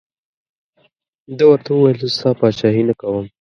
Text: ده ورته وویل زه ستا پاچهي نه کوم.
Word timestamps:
ده 1.37 1.43
ورته 1.49 1.69
وویل 1.71 1.97
زه 2.03 2.07
ستا 2.15 2.29
پاچهي 2.39 2.81
نه 2.89 2.93
کوم. 2.99 3.25